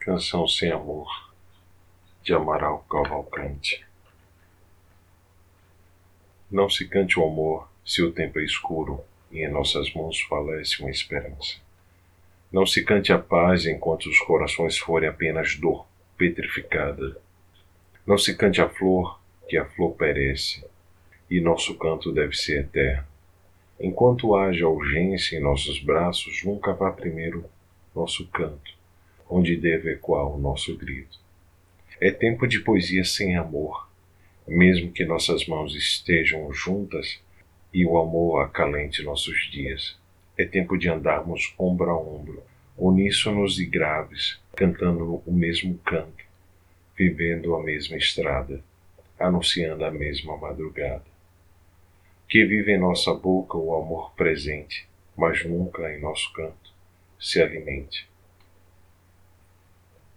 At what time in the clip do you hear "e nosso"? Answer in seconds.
21.28-21.76